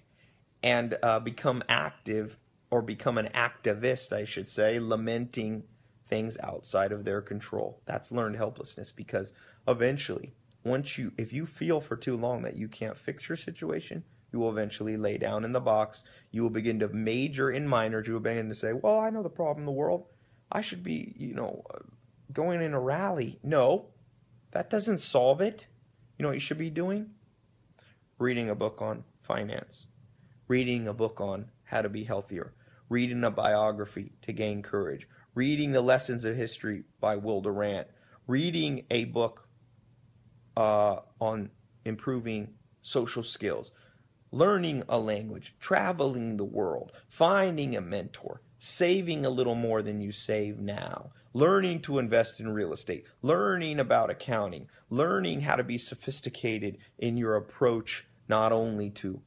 and 0.62 0.98
uh, 1.02 1.20
become 1.20 1.62
active 1.68 2.38
or 2.70 2.82
become 2.82 3.18
an 3.18 3.28
activist, 3.34 4.12
I 4.12 4.24
should 4.24 4.48
say, 4.48 4.80
lamenting 4.80 5.64
things 6.06 6.36
outside 6.42 6.92
of 6.92 7.04
their 7.04 7.20
control. 7.20 7.80
That's 7.86 8.12
learned 8.12 8.36
helplessness 8.36 8.92
because 8.92 9.32
eventually, 9.68 10.34
once 10.64 10.98
you, 10.98 11.12
if 11.16 11.32
you 11.32 11.46
feel 11.46 11.80
for 11.80 11.96
too 11.96 12.16
long 12.16 12.42
that 12.42 12.56
you 12.56 12.68
can't 12.68 12.98
fix 12.98 13.28
your 13.28 13.36
situation, 13.36 14.04
you 14.32 14.38
will 14.38 14.50
eventually 14.50 14.96
lay 14.96 15.18
down 15.18 15.44
in 15.44 15.52
the 15.52 15.60
box. 15.60 16.04
You 16.30 16.42
will 16.42 16.50
begin 16.50 16.78
to 16.80 16.88
major 16.88 17.50
in 17.50 17.66
minors. 17.66 18.06
You 18.06 18.14
will 18.14 18.20
begin 18.20 18.48
to 18.48 18.54
say, 18.54 18.72
well, 18.72 18.98
I 18.98 19.10
know 19.10 19.22
the 19.22 19.30
problem 19.30 19.62
in 19.62 19.66
the 19.66 19.72
world. 19.72 20.06
I 20.50 20.60
should 20.60 20.82
be, 20.82 21.14
you 21.16 21.34
know, 21.34 21.62
uh, 21.74 21.78
going 22.32 22.62
in 22.62 22.74
a 22.74 22.80
rally. 22.80 23.38
No, 23.42 23.86
that 24.52 24.70
doesn't 24.70 24.98
solve 24.98 25.40
it. 25.40 25.66
You 26.18 26.22
know 26.22 26.28
what 26.30 26.36
you 26.36 26.40
should 26.40 26.58
be 26.58 26.70
doing? 26.70 27.10
Reading 28.18 28.50
a 28.50 28.54
book 28.54 28.80
on 28.80 29.04
finance, 29.22 29.88
reading 30.48 30.88
a 30.88 30.94
book 30.94 31.20
on 31.20 31.50
how 31.64 31.82
to 31.82 31.88
be 31.88 32.04
healthier, 32.04 32.52
reading 32.88 33.24
a 33.24 33.30
biography 33.30 34.12
to 34.22 34.32
gain 34.32 34.62
courage, 34.62 35.08
reading 35.34 35.72
the 35.72 35.80
lessons 35.80 36.24
of 36.24 36.36
history 36.36 36.84
by 37.00 37.16
Will 37.16 37.40
Durant, 37.40 37.88
reading 38.26 38.84
a 38.90 39.04
book 39.06 39.48
uh, 40.56 40.96
on 41.20 41.50
improving 41.84 42.54
social 42.82 43.22
skills, 43.22 43.72
learning 44.30 44.82
a 44.88 44.98
language, 44.98 45.54
traveling 45.60 46.36
the 46.36 46.44
world, 46.44 46.92
finding 47.08 47.76
a 47.76 47.80
mentor, 47.80 48.42
saving 48.58 49.26
a 49.26 49.30
little 49.30 49.54
more 49.54 49.82
than 49.82 50.00
you 50.00 50.12
save 50.12 50.58
now, 50.58 51.10
learning 51.32 51.80
to 51.80 51.98
invest 51.98 52.40
in 52.40 52.48
real 52.48 52.72
estate, 52.72 53.06
learning 53.22 53.80
about 53.80 54.10
accounting, 54.10 54.68
learning 54.90 55.40
how 55.40 55.56
to 55.56 55.64
be 55.64 55.78
sophisticated 55.78 56.78
in 56.98 57.16
your 57.16 57.36
approach 57.36 58.06
not 58.28 58.52
only 58.52 58.90
to 58.90 59.20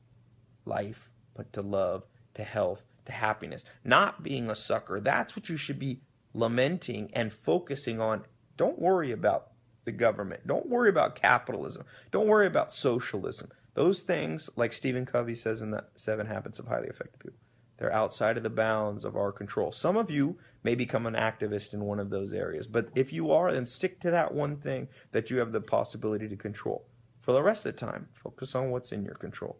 life, 0.65 1.09
but 1.33 1.51
to 1.53 1.61
love, 1.61 2.05
to 2.33 2.43
health, 2.43 2.85
to 3.05 3.11
happiness. 3.11 3.65
Not 3.83 4.23
being 4.23 4.49
a 4.49 4.55
sucker. 4.55 4.99
That's 4.99 5.35
what 5.35 5.49
you 5.49 5.57
should 5.57 5.79
be 5.79 6.01
lamenting 6.33 7.11
and 7.13 7.31
focusing 7.31 8.01
on. 8.01 8.23
Don't 8.57 8.79
worry 8.79 9.11
about 9.11 9.51
the 9.85 9.91
government. 9.91 10.45
Don't 10.47 10.67
worry 10.67 10.89
about 10.89 11.15
capitalism. 11.15 11.85
Don't 12.11 12.27
worry 12.27 12.47
about 12.47 12.73
socialism. 12.73 13.49
Those 13.73 14.01
things, 14.01 14.49
like 14.55 14.73
Stephen 14.73 15.05
Covey 15.05 15.35
says 15.35 15.61
in 15.61 15.71
the 15.71 15.85
Seven 15.95 16.25
Habits 16.25 16.59
of 16.59 16.67
Highly 16.67 16.87
Effective 16.87 17.19
People, 17.19 17.39
they're 17.77 17.93
outside 17.93 18.37
of 18.37 18.43
the 18.43 18.49
bounds 18.49 19.03
of 19.03 19.17
our 19.17 19.31
control. 19.33 19.71
Some 19.71 19.97
of 19.97 20.09
you 20.09 20.37
may 20.63 20.75
become 20.75 21.05
an 21.05 21.13
activist 21.13 21.73
in 21.73 21.83
one 21.83 21.99
of 21.99 22.09
those 22.09 22.31
areas, 22.31 22.67
but 22.67 22.89
if 22.95 23.11
you 23.11 23.31
are, 23.31 23.51
then 23.51 23.65
stick 23.65 23.99
to 23.99 24.11
that 24.11 24.33
one 24.33 24.55
thing 24.55 24.87
that 25.11 25.29
you 25.29 25.37
have 25.39 25.51
the 25.51 25.59
possibility 25.59 26.29
to 26.29 26.37
control. 26.37 26.87
For 27.19 27.33
the 27.33 27.43
rest 27.43 27.65
of 27.65 27.75
the 27.75 27.85
time, 27.85 28.07
focus 28.13 28.55
on 28.55 28.71
what's 28.71 28.93
in 28.93 29.03
your 29.03 29.15
control. 29.15 29.57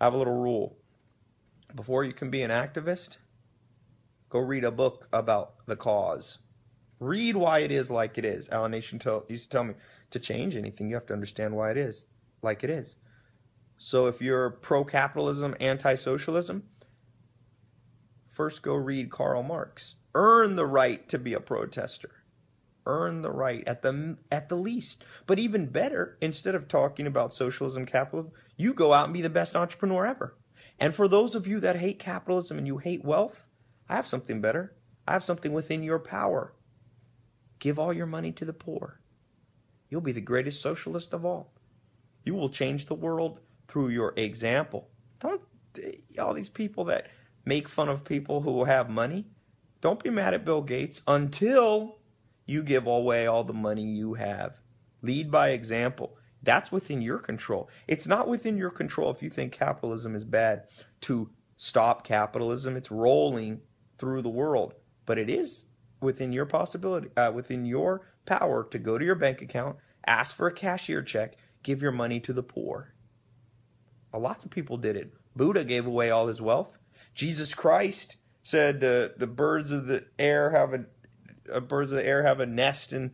I 0.00 0.04
have 0.04 0.14
a 0.14 0.18
little 0.18 0.40
rule. 0.40 0.76
Before 1.74 2.04
you 2.04 2.12
can 2.12 2.30
be 2.30 2.42
an 2.42 2.50
activist, 2.50 3.18
go 4.28 4.38
read 4.38 4.64
a 4.64 4.70
book 4.70 5.08
about 5.12 5.66
the 5.66 5.76
cause. 5.76 6.38
Read 7.00 7.36
why 7.36 7.60
it 7.60 7.72
is 7.72 7.90
like 7.90 8.16
it 8.16 8.24
is. 8.24 8.48
Allan 8.50 8.70
Nation 8.70 8.98
tell, 8.98 9.24
used 9.28 9.50
to 9.50 9.56
tell 9.56 9.64
me 9.64 9.74
to 10.10 10.18
change 10.20 10.56
anything, 10.56 10.88
you 10.88 10.94
have 10.94 11.06
to 11.06 11.12
understand 11.12 11.54
why 11.54 11.72
it 11.72 11.76
is 11.76 12.06
like 12.44 12.62
it 12.62 12.70
is. 12.70 12.96
So 13.78 14.06
if 14.06 14.22
you're 14.22 14.50
pro 14.50 14.84
capitalism, 14.84 15.56
anti 15.58 15.96
socialism, 15.96 16.62
first 18.28 18.62
go 18.62 18.76
read 18.76 19.10
Karl 19.10 19.42
Marx. 19.42 19.96
Earn 20.14 20.54
the 20.54 20.66
right 20.66 21.08
to 21.08 21.18
be 21.18 21.34
a 21.34 21.40
protester. 21.40 22.10
Earn 22.86 23.22
the 23.22 23.32
right 23.32 23.66
at 23.66 23.82
the 23.82 24.16
at 24.30 24.48
the 24.48 24.54
least. 24.54 25.02
But 25.26 25.40
even 25.40 25.66
better, 25.66 26.18
instead 26.20 26.54
of 26.54 26.68
talking 26.68 27.08
about 27.08 27.32
socialism, 27.32 27.84
capitalism, 27.86 28.32
you 28.56 28.74
go 28.74 28.92
out 28.92 29.06
and 29.06 29.14
be 29.14 29.22
the 29.22 29.30
best 29.30 29.56
entrepreneur 29.56 30.06
ever. 30.06 30.36
And 30.80 30.94
for 30.94 31.08
those 31.08 31.34
of 31.34 31.46
you 31.46 31.60
that 31.60 31.76
hate 31.76 31.98
capitalism 31.98 32.58
and 32.58 32.66
you 32.66 32.78
hate 32.78 33.04
wealth, 33.04 33.46
I 33.88 33.96
have 33.96 34.06
something 34.06 34.40
better. 34.40 34.74
I 35.06 35.12
have 35.12 35.24
something 35.24 35.52
within 35.52 35.82
your 35.82 35.98
power. 35.98 36.54
Give 37.58 37.78
all 37.78 37.92
your 37.92 38.06
money 38.06 38.32
to 38.32 38.44
the 38.44 38.52
poor. 38.52 39.00
You'll 39.88 40.00
be 40.00 40.12
the 40.12 40.20
greatest 40.20 40.60
socialist 40.60 41.14
of 41.14 41.24
all. 41.24 41.52
You 42.24 42.34
will 42.34 42.48
change 42.48 42.86
the 42.86 42.94
world 42.94 43.40
through 43.68 43.88
your 43.88 44.12
example. 44.16 44.88
Don't 45.20 45.40
all 46.20 46.34
these 46.34 46.48
people 46.48 46.84
that 46.84 47.08
make 47.44 47.68
fun 47.68 47.88
of 47.88 48.04
people 48.04 48.40
who 48.40 48.64
have 48.64 48.88
money. 48.88 49.26
Don't 49.80 50.02
be 50.02 50.10
mad 50.10 50.34
at 50.34 50.44
Bill 50.44 50.62
Gates 50.62 51.02
until 51.06 51.98
you 52.46 52.62
give 52.62 52.86
away 52.86 53.26
all 53.26 53.44
the 53.44 53.52
money 53.52 53.82
you 53.82 54.14
have. 54.14 54.60
Lead 55.02 55.30
by 55.30 55.50
example. 55.50 56.16
That's 56.44 56.70
within 56.70 57.00
your 57.00 57.18
control. 57.18 57.70
It's 57.88 58.06
not 58.06 58.28
within 58.28 58.56
your 58.56 58.70
control 58.70 59.10
if 59.10 59.22
you 59.22 59.30
think 59.30 59.52
capitalism 59.52 60.14
is 60.14 60.24
bad 60.24 60.64
to 61.02 61.30
stop 61.56 62.04
capitalism. 62.04 62.76
It's 62.76 62.90
rolling 62.90 63.60
through 63.96 64.22
the 64.22 64.30
world, 64.30 64.74
but 65.06 65.18
it 65.18 65.30
is 65.30 65.64
within 66.00 66.32
your 66.32 66.46
possibility, 66.46 67.08
uh, 67.16 67.32
within 67.32 67.64
your 67.64 68.02
power 68.26 68.64
to 68.70 68.78
go 68.78 68.98
to 68.98 69.04
your 69.04 69.14
bank 69.14 69.40
account, 69.40 69.76
ask 70.06 70.36
for 70.36 70.46
a 70.46 70.52
cashier 70.52 71.02
check, 71.02 71.36
give 71.62 71.80
your 71.80 71.92
money 71.92 72.20
to 72.20 72.32
the 72.32 72.42
poor. 72.42 72.94
Uh, 74.12 74.18
lots 74.18 74.44
of 74.44 74.50
people 74.50 74.76
did 74.76 74.96
it. 74.96 75.14
Buddha 75.34 75.64
gave 75.64 75.86
away 75.86 76.10
all 76.10 76.26
his 76.26 76.42
wealth. 76.42 76.78
Jesus 77.14 77.54
Christ 77.54 78.16
said 78.42 78.80
the 78.80 79.14
the 79.16 79.26
birds 79.26 79.70
of 79.70 79.86
the 79.86 80.04
air 80.18 80.50
have 80.50 80.74
a, 80.74 80.84
a 81.50 81.60
birds 81.60 81.90
of 81.90 81.96
the 81.96 82.06
air 82.06 82.22
have 82.22 82.40
a 82.40 82.46
nest 82.46 82.92
and 82.92 83.12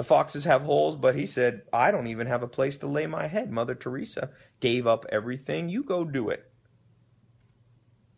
the 0.00 0.04
foxes 0.04 0.46
have 0.46 0.62
holes, 0.62 0.96
but 0.96 1.14
he 1.14 1.26
said, 1.26 1.60
I 1.74 1.90
don't 1.90 2.06
even 2.06 2.26
have 2.26 2.42
a 2.42 2.48
place 2.48 2.78
to 2.78 2.86
lay 2.86 3.06
my 3.06 3.26
head. 3.26 3.52
Mother 3.52 3.74
Teresa 3.74 4.30
gave 4.60 4.86
up 4.86 5.04
everything. 5.12 5.68
You 5.68 5.82
go 5.82 6.06
do 6.06 6.30
it. 6.30 6.50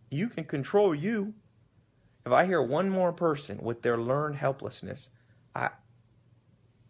You 0.08 0.28
can 0.28 0.44
control 0.44 0.94
you. 0.94 1.34
If 2.24 2.30
I 2.30 2.46
hear 2.46 2.62
one 2.62 2.88
more 2.88 3.12
person 3.12 3.58
with 3.60 3.82
their 3.82 3.98
learned 3.98 4.36
helplessness, 4.36 5.08
I 5.56 5.70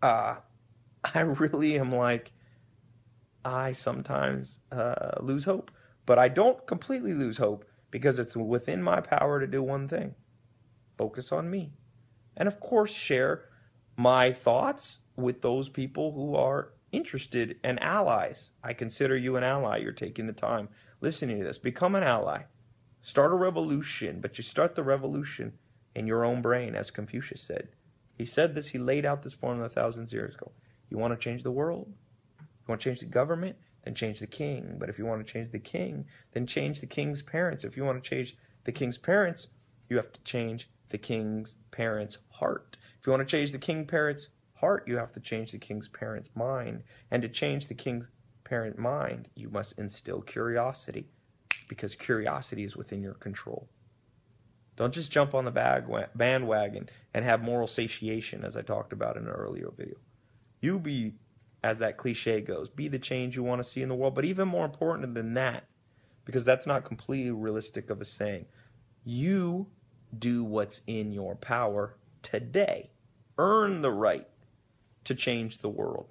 uh 0.03 0.37
I 1.15 1.21
really 1.21 1.79
am 1.79 1.91
like 1.91 2.31
I 3.47 3.73
sometimes 3.73 4.59
uh, 4.73 5.13
lose 5.23 5.47
hope, 5.47 5.71
but 6.05 6.19
I 6.19 6.29
don't 6.29 6.67
completely 6.67 7.15
lose 7.15 7.39
hope 7.39 7.65
because 7.91 8.19
it's 8.19 8.37
within 8.37 8.83
my 8.83 9.01
power 9.01 9.41
to 9.41 9.47
do 9.47 9.63
one 9.63 9.89
thing 9.89 10.15
focus 10.99 11.33
on 11.33 11.49
me. 11.49 11.73
And 12.37 12.47
of 12.47 12.61
course, 12.61 12.93
share 12.93 13.49
my 13.97 14.33
thoughts 14.33 15.01
with 15.17 15.43
those 15.43 15.69
people 15.69 16.13
who 16.13 16.35
are 16.35 16.73
interested 16.93 17.59
and 17.65 17.83
allies. 17.83 18.51
I 18.63 18.73
consider 18.73 19.17
you 19.17 19.37
an 19.37 19.45
ally. 19.45 19.79
You're 19.79 19.93
taking 19.93 20.27
the 20.27 20.33
time 20.33 20.69
listening 21.01 21.39
to 21.39 21.45
this. 21.45 21.59
Become 21.59 21.95
an 21.95 22.03
ally. 22.03 22.43
Start 23.03 23.33
a 23.33 23.37
revolution, 23.37 24.21
but 24.21 24.39
you 24.39 24.45
start 24.45 24.75
the 24.75 24.83
revolution 24.83 25.53
in 25.95 26.07
your 26.07 26.25
own 26.25 26.41
brain, 26.41 26.75
as 26.75 26.91
Confucius 26.91 27.43
said. 27.43 27.69
He 28.15 28.25
said 28.25 28.55
this, 28.55 28.69
he 28.69 28.79
laid 28.79 29.05
out 29.05 29.23
this 29.23 29.35
formula 29.35 29.69
thousands 29.69 30.13
of 30.13 30.17
years 30.17 30.35
ago. 30.35 30.53
You 30.91 30.99
want 30.99 31.13
to 31.13 31.23
change 31.23 31.43
the 31.43 31.51
world? 31.51 31.93
You 32.39 32.65
want 32.69 32.81
to 32.81 32.85
change 32.85 33.01
the 33.01 33.07
government? 33.07 33.57
Then 33.85 33.95
change 33.95 34.21
the 34.21 34.27
king. 34.27 34.77
But 34.79 34.89
if 34.89 34.99
you 34.99 35.07
want 35.07 35.27
to 35.27 35.33
change 35.33 35.51
the 35.51 35.59
king, 35.59 36.05
then 36.33 36.47
change 36.47 36.81
the 36.81 36.87
king's 36.87 37.23
parents. 37.23 37.65
If 37.65 37.77
you 37.77 37.85
want 37.85 38.03
to 38.03 38.09
change 38.09 38.37
the 38.65 38.73
king's 38.73 38.99
parents, 38.99 39.49
you 39.89 39.97
have 39.97 40.13
to 40.13 40.23
change 40.23 40.71
the 40.93 40.99
king's 40.99 41.57
parents' 41.73 42.19
heart. 42.31 42.77
If 43.01 43.07
you 43.07 43.13
want 43.13 43.27
to 43.27 43.37
change 43.37 43.51
the 43.51 43.59
king's 43.59 43.91
parents' 43.91 44.29
heart, 44.55 44.87
you 44.87 44.97
have 44.97 45.11
to 45.13 45.21
change 45.21 45.51
the 45.51 45.59
king's 45.59 45.89
parents' 45.89 46.31
mind. 46.37 46.85
And 47.11 47.21
to 47.23 47.29
change 47.29 47.67
the 47.67 47.75
king's 47.75 48.09
parent 48.45 48.79
mind, 48.79 49.29
you 49.35 49.49
must 49.49 49.79
instill 49.79 50.21
curiosity 50.21 51.09
because 51.67 51.97
curiosity 51.97 52.63
is 52.63 52.77
within 52.77 53.03
your 53.03 53.15
control. 53.15 53.69
Don't 54.77 54.95
just 54.95 55.13
jump 55.13 55.35
on 55.35 55.45
the 55.45 55.51
bag, 55.51 55.85
bandwagon 56.15 56.89
and 57.13 57.25
have 57.25 57.43
moral 57.43 57.67
satiation, 57.67 58.45
as 58.45 58.57
I 58.57 58.63
talked 58.63 58.93
about 58.93 59.17
in 59.17 59.25
an 59.25 59.31
earlier 59.31 59.71
video. 59.77 59.97
You 60.61 60.79
be, 60.79 61.15
as 61.65 61.79
that 61.81 61.97
cliche 61.97 62.41
goes, 62.41 62.69
be 62.69 62.89
the 62.89 62.99
change 62.99 63.37
you 63.37 63.43
want 63.43 63.59
to 63.59 63.69
see 63.69 63.83
in 63.83 63.89
the 63.89 63.95
world. 63.95 64.15
But 64.15 64.25
even 64.25 64.49
more 64.49 64.65
important 64.65 65.15
than 65.15 65.35
that, 65.35 65.65
because 66.25 66.45
that's 66.45 66.67
not 66.67 66.85
completely 66.85 67.33
realistic 67.33 67.91
of 67.91 68.01
a 68.01 68.05
saying, 68.05 68.47
you 69.05 69.67
do 70.19 70.45
what's 70.45 70.81
in 70.87 71.13
your 71.13 71.37
power 71.37 71.97
today. 72.23 72.91
Earn 73.39 73.83
the 73.83 73.93
right 73.93 74.29
to 75.05 75.15
change 75.15 75.59
the 75.59 75.69
world. 75.69 76.09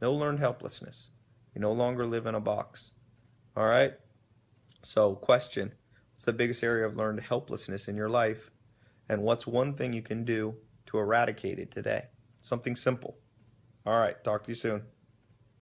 No 0.00 0.12
learned 0.12 0.38
helplessness. 0.38 1.10
You 1.54 1.60
no 1.60 1.72
longer 1.72 2.06
live 2.06 2.26
in 2.26 2.34
a 2.34 2.40
box. 2.40 2.92
All 3.56 3.64
right? 3.64 3.94
So, 4.82 5.14
question 5.14 5.72
What's 6.14 6.24
the 6.24 6.32
biggest 6.32 6.64
area 6.64 6.84
of 6.84 6.96
learned 6.96 7.20
helplessness 7.20 7.86
in 7.86 7.96
your 7.96 8.08
life? 8.08 8.50
And 9.08 9.22
what's 9.22 9.46
one 9.46 9.74
thing 9.74 9.92
you 9.92 10.02
can 10.02 10.24
do 10.24 10.52
to 10.86 10.98
eradicate 10.98 11.60
it 11.60 11.70
today? 11.70 12.06
Something 12.40 12.74
simple. 12.74 13.16
All 13.86 14.00
right, 14.00 14.22
talk 14.24 14.42
to 14.42 14.50
you 14.50 14.56
soon. 14.56 14.82